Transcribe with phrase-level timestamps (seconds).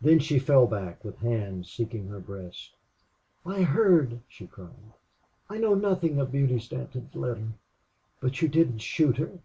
[0.00, 2.70] Then she fell back with hands seeking her breast.
[3.44, 4.94] "I heard!" she cried.
[5.50, 7.48] "I know nothing of Beauty Stanton's letter....
[8.18, 9.40] But you didn't shoot her.